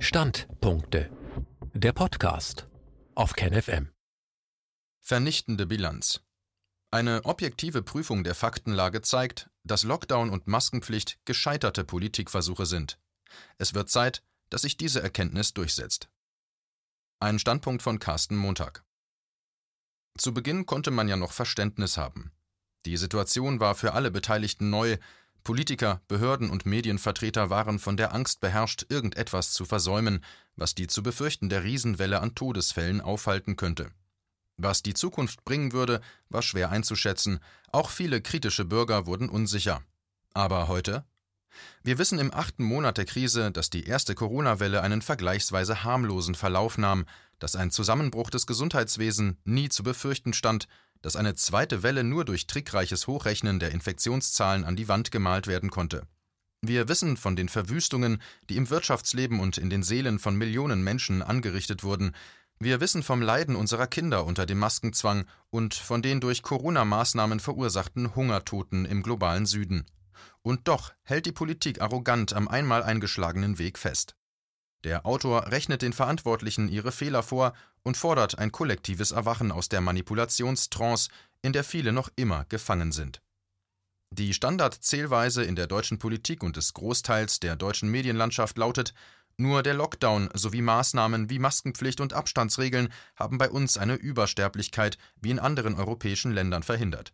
[0.00, 1.10] Standpunkte.
[1.74, 2.68] Der Podcast
[3.16, 3.90] auf KenFM.
[5.00, 6.20] Vernichtende Bilanz.
[6.92, 13.00] Eine objektive Prüfung der Faktenlage zeigt, dass Lockdown und Maskenpflicht gescheiterte Politikversuche sind.
[13.58, 16.08] Es wird Zeit, dass sich diese Erkenntnis durchsetzt.
[17.18, 18.84] Ein Standpunkt von Carsten Montag.
[20.16, 22.30] Zu Beginn konnte man ja noch Verständnis haben.
[22.86, 24.96] Die Situation war für alle Beteiligten neu,
[25.48, 30.22] Politiker, Behörden und Medienvertreter waren von der Angst beherrscht, irgendetwas zu versäumen,
[30.56, 33.90] was die zu befürchtende Riesenwelle an Todesfällen aufhalten könnte.
[34.58, 37.40] Was die Zukunft bringen würde, war schwer einzuschätzen,
[37.72, 39.80] auch viele kritische Bürger wurden unsicher.
[40.34, 41.06] Aber heute?
[41.82, 46.76] Wir wissen im achten Monat der Krise, dass die erste Corona-Welle einen vergleichsweise harmlosen Verlauf
[46.76, 47.06] nahm,
[47.38, 50.68] dass ein Zusammenbruch des Gesundheitswesens nie zu befürchten stand
[51.02, 55.70] dass eine zweite Welle nur durch trickreiches Hochrechnen der Infektionszahlen an die Wand gemalt werden
[55.70, 56.06] konnte.
[56.60, 58.20] Wir wissen von den Verwüstungen,
[58.50, 62.14] die im Wirtschaftsleben und in den Seelen von Millionen Menschen angerichtet wurden.
[62.58, 68.16] Wir wissen vom Leiden unserer Kinder unter dem Maskenzwang und von den durch Corona-Maßnahmen verursachten
[68.16, 69.86] Hungertoten im globalen Süden.
[70.42, 74.17] Und doch hält die Politik arrogant am einmal eingeschlagenen Weg fest.
[74.84, 79.80] Der Autor rechnet den Verantwortlichen ihre Fehler vor und fordert ein kollektives Erwachen aus der
[79.80, 81.10] Manipulationstrance,
[81.42, 83.20] in der viele noch immer gefangen sind.
[84.10, 88.94] Die Standardzählweise in der deutschen Politik und des Großteils der deutschen Medienlandschaft lautet,
[89.36, 95.30] nur der Lockdown sowie Maßnahmen wie Maskenpflicht und Abstandsregeln haben bei uns eine Übersterblichkeit wie
[95.30, 97.12] in anderen europäischen Ländern verhindert.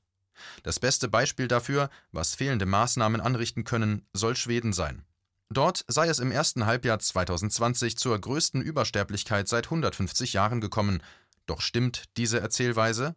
[0.63, 5.05] Das beste Beispiel dafür, was fehlende Maßnahmen anrichten können, soll Schweden sein.
[5.51, 11.03] Dort sei es im ersten Halbjahr 2020 zur größten Übersterblichkeit seit 150 Jahren gekommen.
[11.47, 13.15] Doch stimmt diese Erzählweise?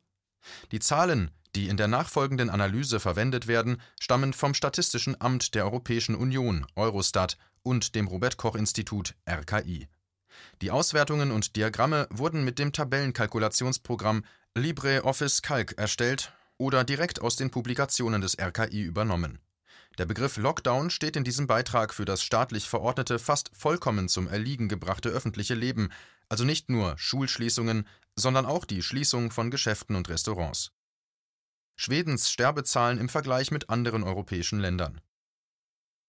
[0.72, 6.16] Die Zahlen, die in der nachfolgenden Analyse verwendet werden, stammen vom Statistischen Amt der Europäischen
[6.16, 9.88] Union Eurostat und dem Robert Koch Institut RKI.
[10.62, 14.24] Die Auswertungen und Diagramme wurden mit dem Tabellenkalkulationsprogramm
[14.56, 19.40] LibreOffice Calc erstellt oder direkt aus den Publikationen des RKI übernommen.
[19.98, 24.70] Der Begriff Lockdown steht in diesem Beitrag für das staatlich verordnete, fast vollkommen zum Erliegen
[24.70, 25.90] gebrachte öffentliche Leben,
[26.30, 30.72] also nicht nur Schulschließungen, sondern auch die Schließung von Geschäften und Restaurants.
[31.76, 35.02] Schwedens Sterbezahlen im Vergleich mit anderen europäischen Ländern.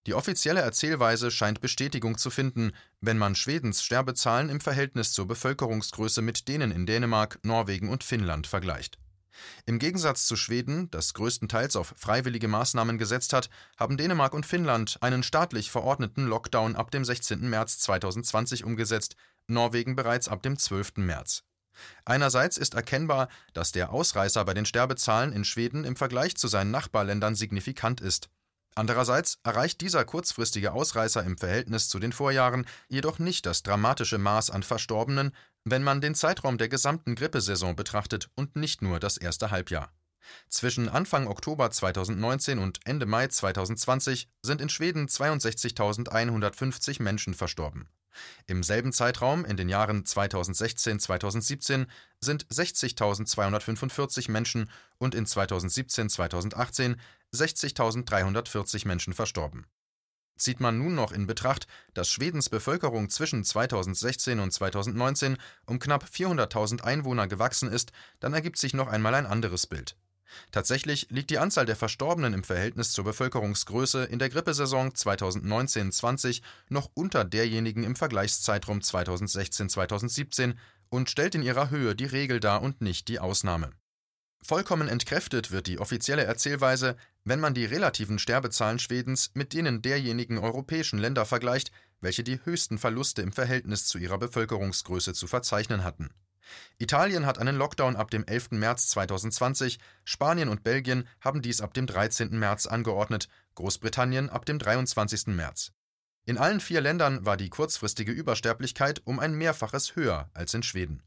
[0.05, 6.21] Die offizielle Erzählweise scheint Bestätigung zu finden, wenn man Schwedens Sterbezahlen im Verhältnis zur Bevölkerungsgröße
[6.21, 8.97] mit denen in Dänemark, Norwegen und Finnland vergleicht.
[9.65, 14.97] Im Gegensatz zu Schweden, das größtenteils auf freiwillige Maßnahmen gesetzt hat, haben Dänemark und Finnland
[15.01, 17.49] einen staatlich verordneten Lockdown ab dem 16.
[17.49, 19.15] März 2020 umgesetzt,
[19.47, 20.97] Norwegen bereits ab dem 12.
[20.97, 21.43] März.
[22.05, 26.71] Einerseits ist erkennbar, dass der Ausreißer bei den Sterbezahlen in Schweden im Vergleich zu seinen
[26.71, 28.29] Nachbarländern signifikant ist.
[28.79, 34.51] Andererseits erreicht dieser kurzfristige Ausreißer im Verhältnis zu den Vorjahren jedoch nicht das dramatische Maß
[34.51, 35.35] an Verstorbenen,
[35.65, 39.91] wenn man den Zeitraum der gesamten Grippesaison betrachtet und nicht nur das erste Halbjahr.
[40.49, 47.87] Zwischen Anfang Oktober 2019 und Ende Mai 2020 sind in Schweden 62.150 Menschen verstorben.
[48.47, 51.87] Im selben Zeitraum in den Jahren 2016-2017
[52.19, 56.97] sind 60.245 Menschen und in 2017-2018
[57.33, 59.67] 60.340 Menschen verstorben.
[60.37, 66.05] Zieht man nun noch in Betracht, dass Schwedens Bevölkerung zwischen 2016 und 2019 um knapp
[66.05, 69.95] 400.000 Einwohner gewachsen ist, dann ergibt sich noch einmal ein anderes Bild.
[70.51, 76.89] Tatsächlich liegt die Anzahl der Verstorbenen im Verhältnis zur Bevölkerungsgröße in der Grippesaison 2019-20 noch
[76.93, 80.55] unter derjenigen im Vergleichszeitraum 2016-2017
[80.89, 83.71] und stellt in ihrer Höhe die Regel dar und nicht die Ausnahme.
[84.41, 90.37] Vollkommen entkräftet wird die offizielle Erzählweise, wenn man die relativen Sterbezahlen Schwedens mit denen derjenigen
[90.37, 96.09] europäischen Länder vergleicht, welche die höchsten Verluste im Verhältnis zu ihrer Bevölkerungsgröße zu verzeichnen hatten.
[96.77, 98.51] Italien hat einen Lockdown ab dem 11.
[98.51, 102.37] März 2020, Spanien und Belgien haben dies ab dem 13.
[102.37, 105.27] März angeordnet, Großbritannien ab dem 23.
[105.27, 105.71] März.
[106.25, 111.01] In allen vier Ländern war die kurzfristige Übersterblichkeit um ein Mehrfaches höher als in Schweden.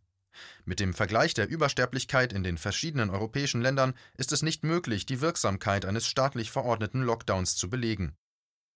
[0.64, 5.20] Mit dem Vergleich der Übersterblichkeit in den verschiedenen europäischen Ländern ist es nicht möglich, die
[5.20, 8.16] Wirksamkeit eines staatlich verordneten Lockdowns zu belegen.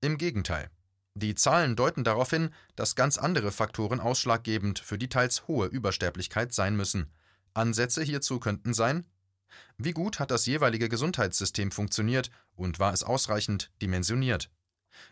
[0.01, 0.71] Im Gegenteil.
[1.19, 6.53] Die Zahlen deuten darauf hin, dass ganz andere Faktoren ausschlaggebend für die teils hohe Übersterblichkeit
[6.53, 7.11] sein müssen.
[7.55, 9.07] Ansätze hierzu könnten sein
[9.79, 14.51] Wie gut hat das jeweilige Gesundheitssystem funktioniert und war es ausreichend dimensioniert?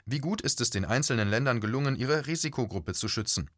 [0.05, 3.49] Wie gut ist es den einzelnen Ländern gelungen, ihre Risikogruppe zu schützen?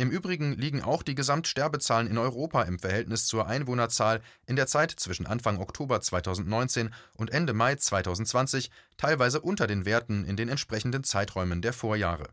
[0.00, 4.92] Im Übrigen liegen auch die Gesamtsterbezahlen in Europa im Verhältnis zur Einwohnerzahl in der Zeit
[4.92, 11.02] zwischen Anfang Oktober 2019 und Ende Mai 2020 teilweise unter den Werten in den entsprechenden
[11.02, 12.28] Zeiträumen der Vorjahre.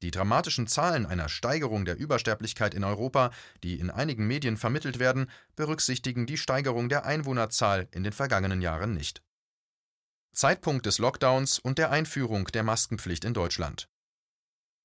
[0.00, 3.32] Die dramatischen Zahlen einer Steigerung der Übersterblichkeit in Europa,
[3.62, 8.94] die in einigen Medien vermittelt werden, berücksichtigen die Steigerung der Einwohnerzahl in den vergangenen Jahren
[8.94, 9.22] nicht.
[10.32, 13.89] Zeitpunkt des Lockdowns und der Einführung der Maskenpflicht in Deutschland.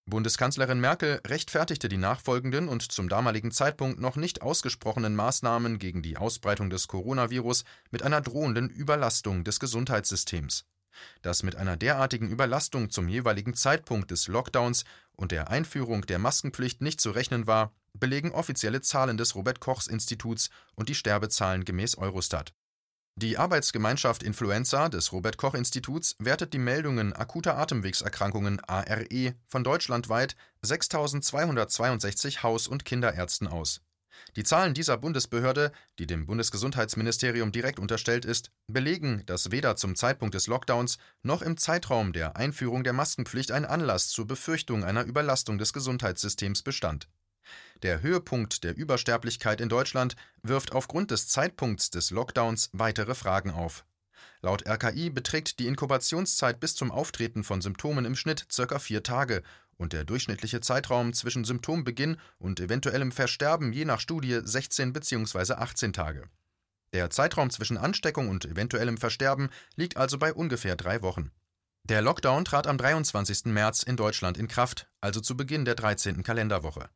[0.07, 6.17] Bundeskanzlerin Merkel rechtfertigte die nachfolgenden und zum damaligen Zeitpunkt noch nicht ausgesprochenen Maßnahmen gegen die
[6.17, 10.65] Ausbreitung des Coronavirus mit einer drohenden Überlastung des Gesundheitssystems.
[11.23, 16.81] Dass mit einer derartigen Überlastung zum jeweiligen Zeitpunkt des Lockdowns und der Einführung der Maskenpflicht
[16.81, 21.97] nicht zu rechnen war, belegen offizielle Zahlen des Robert Kochs Instituts und die Sterbezahlen gemäß
[21.97, 22.53] Eurostat.
[23.17, 30.35] Die Arbeitsgemeinschaft Influenza des Robert Koch Instituts wertet die Meldungen akuter Atemwegserkrankungen ARE von deutschlandweit
[30.63, 33.79] 6262 Haus- und Kinderärzten aus.
[34.35, 40.35] Die Zahlen dieser Bundesbehörde, die dem Bundesgesundheitsministerium direkt unterstellt ist, belegen, dass weder zum Zeitpunkt
[40.35, 45.57] des Lockdowns noch im Zeitraum der Einführung der Maskenpflicht ein Anlass zur Befürchtung einer Überlastung
[45.57, 47.07] des Gesundheitssystems bestand
[47.83, 53.85] der Höhepunkt der Übersterblichkeit in Deutschland wirft aufgrund des Zeitpunkts des Lockdowns weitere Fragen auf.
[54.41, 58.79] Laut RKI beträgt die Inkubationszeit bis zum Auftreten von Symptomen im Schnitt ca.
[58.79, 59.43] vier Tage
[59.77, 65.53] und der durchschnittliche Zeitraum zwischen Symptombeginn und eventuellem Versterben je nach Studie 16 bzw.
[65.53, 66.29] 18 Tage.
[66.93, 71.31] Der Zeitraum zwischen Ansteckung und eventuellem Versterben liegt also bei ungefähr drei Wochen.
[71.83, 73.45] Der Lockdown trat am 23.
[73.45, 76.23] März in Deutschland in Kraft, also zu Beginn der 13.
[76.23, 76.89] Kalenderwoche.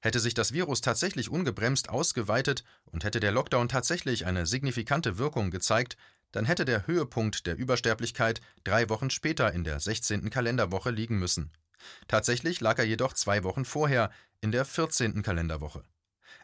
[0.00, 5.50] Hätte sich das Virus tatsächlich ungebremst ausgeweitet und hätte der Lockdown tatsächlich eine signifikante Wirkung
[5.50, 5.96] gezeigt,
[6.32, 10.30] dann hätte der Höhepunkt der Übersterblichkeit drei Wochen später in der 16.
[10.30, 11.52] Kalenderwoche liegen müssen.
[12.08, 14.10] Tatsächlich lag er jedoch zwei Wochen vorher,
[14.40, 15.22] in der 14.
[15.22, 15.82] Kalenderwoche.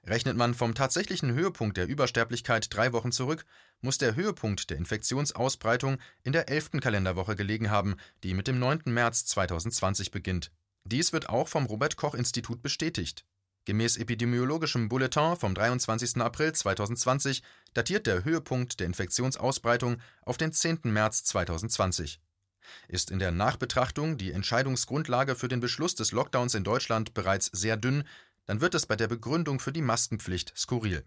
[0.05, 3.45] Rechnet man vom tatsächlichen Höhepunkt der Übersterblichkeit drei Wochen zurück,
[3.81, 6.73] muss der Höhepunkt der Infektionsausbreitung in der 11.
[6.81, 8.83] Kalenderwoche gelegen haben, die mit dem 9.
[8.87, 10.53] März 2020 beginnt.
[10.87, 13.25] Dies wird auch vom Robert Koch Institut bestätigt.
[13.65, 16.19] Gemäß epidemiologischem Bulletin vom 23.
[16.19, 17.43] April 2020
[17.75, 20.83] datiert der Höhepunkt der Infektionsausbreitung auf den 10.
[20.85, 22.21] März 2020.
[22.87, 27.77] Ist in der Nachbetrachtung die Entscheidungsgrundlage für den Beschluss des Lockdowns in Deutschland bereits sehr
[27.77, 28.05] dünn,
[28.45, 31.05] dann wird es bei der Begründung für die Maskenpflicht skurril.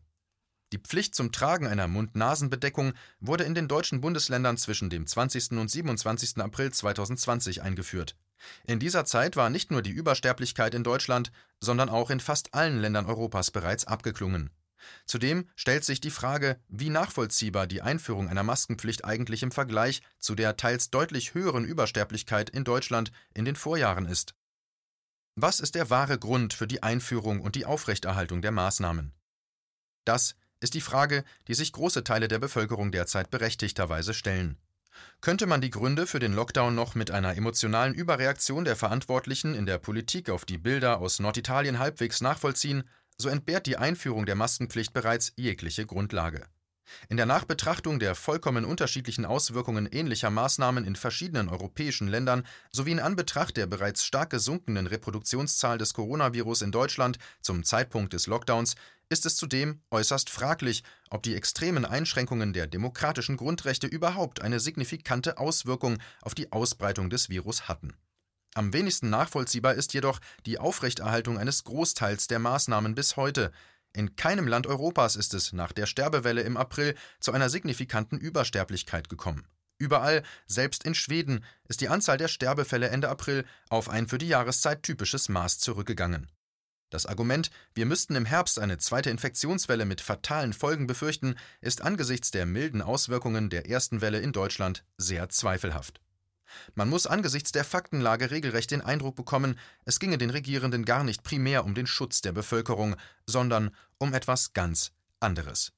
[0.74, 5.52] Die Pflicht zum Tragen einer Mund-Nasen-Bedeckung wurde in den deutschen Bundesländern zwischen dem 20.
[5.52, 6.38] und 27.
[6.40, 8.18] April 2020 eingeführt.
[8.65, 12.80] In dieser Zeit war nicht nur die Übersterblichkeit in Deutschland, sondern auch in fast allen
[12.80, 14.50] Ländern Europas bereits abgeklungen.
[15.06, 20.36] Zudem stellt sich die Frage, wie nachvollziehbar die Einführung einer Maskenpflicht eigentlich im Vergleich zu
[20.36, 24.36] der teils deutlich höheren Übersterblichkeit in Deutschland in den Vorjahren ist.
[25.35, 29.13] Was ist der wahre Grund für die Einführung und die Aufrechterhaltung der Maßnahmen?
[30.06, 34.57] Das ist die Frage, die sich große Teile der Bevölkerung derzeit berechtigterweise stellen.
[35.21, 39.65] Könnte man die Gründe für den Lockdown noch mit einer emotionalen Überreaktion der Verantwortlichen in
[39.65, 42.83] der Politik auf die Bilder aus Norditalien halbwegs nachvollziehen,
[43.18, 46.47] so entbehrt die Einführung der Maskenpflicht bereits jegliche Grundlage.
[47.09, 53.00] In der Nachbetrachtung der vollkommen unterschiedlichen Auswirkungen ähnlicher Maßnahmen in verschiedenen europäischen Ländern sowie in
[53.00, 58.75] Anbetracht der bereits stark gesunkenen Reproduktionszahl des Coronavirus in Deutschland zum Zeitpunkt des Lockdowns
[59.09, 65.39] ist es zudem äußerst fraglich, ob die extremen Einschränkungen der demokratischen Grundrechte überhaupt eine signifikante
[65.39, 67.95] Auswirkung auf die Ausbreitung des Virus hatten.
[68.56, 73.52] Am wenigsten nachvollziehbar ist jedoch die Aufrechterhaltung eines Großteils der Maßnahmen bis heute.
[73.94, 79.10] In keinem Land Europas ist es nach der Sterbewelle im April zu einer signifikanten Übersterblichkeit
[79.10, 79.48] gekommen.
[79.80, 84.28] Überall, selbst in Schweden, ist die Anzahl der Sterbefälle Ende April auf ein für die
[84.28, 86.28] Jahreszeit typisches Maß zurückgegangen.
[86.90, 92.31] Das Argument, wir müssten im Herbst eine zweite Infektionswelle mit fatalen Folgen befürchten, ist angesichts
[92.31, 96.02] der milden Auswirkungen der ersten Welle in Deutschland sehr zweifelhaft.
[96.75, 101.23] Man muss angesichts der Faktenlage regelrecht den Eindruck bekommen, es ginge den Regierenden gar nicht
[101.23, 105.73] primär um den Schutz der Bevölkerung, sondern um etwas ganz anderes.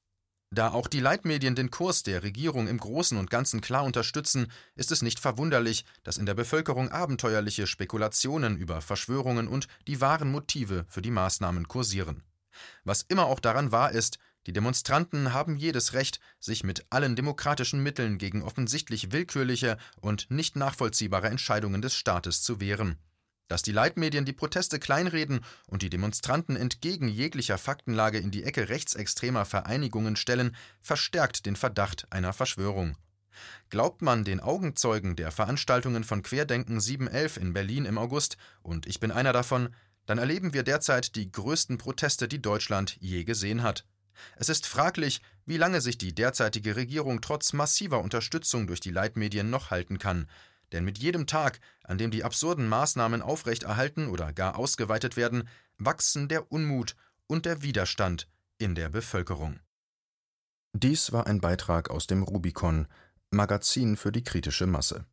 [0.54, 4.92] Da auch die Leitmedien den Kurs der Regierung im Großen und Ganzen klar unterstützen, ist
[4.92, 10.84] es nicht verwunderlich, dass in der Bevölkerung abenteuerliche Spekulationen über Verschwörungen und die wahren Motive
[10.88, 12.22] für die Maßnahmen kursieren.
[12.84, 17.82] Was immer auch daran wahr ist, die Demonstranten haben jedes Recht, sich mit allen demokratischen
[17.82, 22.98] Mitteln gegen offensichtlich willkürliche und nicht nachvollziehbare Entscheidungen des Staates zu wehren.
[23.46, 28.68] Dass die Leitmedien die Proteste kleinreden und die Demonstranten entgegen jeglicher Faktenlage in die Ecke
[28.68, 32.96] rechtsextremer Vereinigungen stellen, verstärkt den Verdacht einer Verschwörung.
[33.70, 39.00] Glaubt man den Augenzeugen der Veranstaltungen von Querdenken 711 in Berlin im August, und ich
[39.00, 39.74] bin einer davon,
[40.06, 43.86] dann erleben wir derzeit die größten Proteste, die Deutschland je gesehen hat.
[44.36, 49.50] Es ist fraglich, wie lange sich die derzeitige Regierung trotz massiver Unterstützung durch die Leitmedien
[49.50, 50.28] noch halten kann.
[50.72, 56.28] denn mit jedem Tag, an dem die absurden Maßnahmen aufrechterhalten oder gar ausgeweitet werden, wachsen
[56.28, 58.26] der Unmut und der Widerstand
[58.56, 59.60] in der Bevölkerung.
[60.72, 62.86] Dies war ein Beitrag aus dem Rubicon,
[63.30, 65.04] Magazin für die kritische Masse.